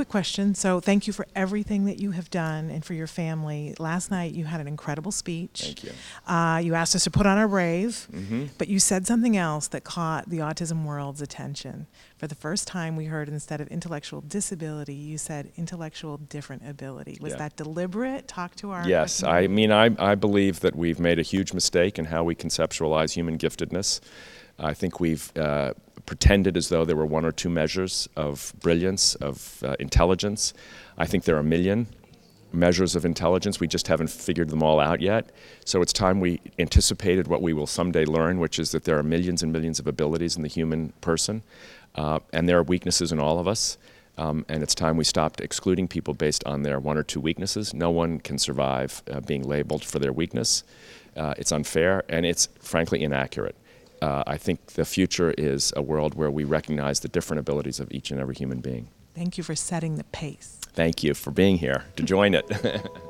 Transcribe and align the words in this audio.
quick 0.00 0.08
question. 0.08 0.54
So, 0.54 0.80
thank 0.80 1.06
you 1.06 1.12
for 1.12 1.26
everything 1.36 1.84
that 1.84 1.98
you 2.00 2.12
have 2.12 2.30
done 2.30 2.70
and 2.70 2.82
for 2.82 2.94
your 2.94 3.06
family. 3.06 3.74
Last 3.78 4.10
night, 4.10 4.32
you 4.32 4.46
had 4.46 4.58
an 4.58 4.66
incredible 4.66 5.12
speech. 5.12 5.60
Thank 5.62 5.84
you. 5.84 5.92
Uh, 6.26 6.56
you 6.64 6.74
asked 6.74 6.94
us 6.96 7.04
to 7.04 7.10
put 7.10 7.26
on 7.26 7.36
our 7.36 7.46
brave, 7.48 8.08
Mm-hmm. 8.10 8.46
but 8.56 8.68
you 8.68 8.78
said 8.78 9.06
something 9.06 9.36
else 9.36 9.68
that 9.68 9.84
caught 9.84 10.30
the 10.30 10.38
autism 10.38 10.84
world's 10.86 11.20
attention. 11.20 11.86
For 12.16 12.26
the 12.26 12.34
first 12.34 12.66
time, 12.66 12.96
we 12.96 13.04
heard 13.06 13.28
instead 13.28 13.60
of 13.60 13.68
intellectual 13.68 14.22
disability, 14.22 14.94
you 14.94 15.18
said 15.18 15.52
intellectual 15.56 16.16
different 16.16 16.66
ability. 16.66 17.18
Was 17.20 17.32
Yeah. 17.32 17.38
that 17.40 17.56
deliberate? 17.56 18.26
Talk 18.26 18.54
to 18.56 18.70
our. 18.70 18.88
Yes, 18.88 19.22
I 19.22 19.48
mean, 19.48 19.70
I, 19.70 19.90
I 19.98 20.14
believe 20.14 20.60
that 20.60 20.74
we've 20.74 20.98
made 20.98 21.18
a 21.18 21.22
huge 21.22 21.52
mistake 21.52 21.98
in 21.98 22.06
how 22.06 22.24
we 22.24 22.34
conceptualize 22.34 23.12
human 23.12 23.36
giftedness. 23.36 24.00
I 24.60 24.74
think 24.74 25.00
we've 25.00 25.36
uh, 25.36 25.72
pretended 26.06 26.56
as 26.56 26.68
though 26.68 26.84
there 26.84 26.96
were 26.96 27.06
one 27.06 27.24
or 27.24 27.32
two 27.32 27.48
measures 27.48 28.08
of 28.16 28.52
brilliance, 28.60 29.14
of 29.16 29.62
uh, 29.64 29.74
intelligence. 29.78 30.52
I 30.98 31.06
think 31.06 31.24
there 31.24 31.36
are 31.36 31.40
a 31.40 31.44
million 31.44 31.86
measures 32.52 32.96
of 32.96 33.04
intelligence. 33.04 33.60
We 33.60 33.68
just 33.68 33.88
haven't 33.88 34.10
figured 34.10 34.50
them 34.50 34.62
all 34.62 34.80
out 34.80 35.00
yet. 35.00 35.30
So 35.64 35.82
it's 35.82 35.92
time 35.92 36.20
we 36.20 36.40
anticipated 36.58 37.28
what 37.28 37.42
we 37.42 37.52
will 37.52 37.66
someday 37.66 38.04
learn, 38.04 38.38
which 38.38 38.58
is 38.58 38.72
that 38.72 38.84
there 38.84 38.98
are 38.98 39.02
millions 39.02 39.42
and 39.42 39.52
millions 39.52 39.78
of 39.78 39.86
abilities 39.86 40.36
in 40.36 40.42
the 40.42 40.48
human 40.48 40.92
person, 41.00 41.42
uh, 41.94 42.18
and 42.32 42.48
there 42.48 42.58
are 42.58 42.62
weaknesses 42.62 43.12
in 43.12 43.20
all 43.20 43.38
of 43.38 43.48
us. 43.48 43.78
Um, 44.18 44.44
and 44.48 44.62
it's 44.62 44.74
time 44.74 44.96
we 44.96 45.04
stopped 45.04 45.40
excluding 45.40 45.88
people 45.88 46.12
based 46.12 46.44
on 46.44 46.62
their 46.62 46.78
one 46.78 46.98
or 46.98 47.02
two 47.02 47.20
weaknesses. 47.20 47.72
No 47.72 47.90
one 47.90 48.18
can 48.18 48.36
survive 48.36 49.02
uh, 49.10 49.20
being 49.20 49.42
labeled 49.42 49.82
for 49.84 49.98
their 49.98 50.12
weakness. 50.12 50.62
Uh, 51.16 51.34
it's 51.38 51.52
unfair 51.52 52.04
and 52.08 52.26
it's 52.26 52.48
frankly 52.60 53.02
inaccurate. 53.02 53.56
Uh, 54.02 54.24
I 54.26 54.36
think 54.36 54.66
the 54.74 54.84
future 54.84 55.32
is 55.36 55.72
a 55.76 55.82
world 55.82 56.14
where 56.14 56.30
we 56.30 56.44
recognize 56.44 57.00
the 57.00 57.08
different 57.08 57.40
abilities 57.40 57.80
of 57.80 57.90
each 57.92 58.10
and 58.10 58.20
every 58.20 58.34
human 58.34 58.60
being. 58.60 58.88
Thank 59.14 59.36
you 59.36 59.44
for 59.44 59.54
setting 59.54 59.96
the 59.96 60.04
pace. 60.04 60.60
Thank 60.72 61.02
you 61.02 61.14
for 61.14 61.30
being 61.30 61.58
here 61.58 61.84
to 61.96 62.02
join 62.02 62.34
it. 62.34 62.46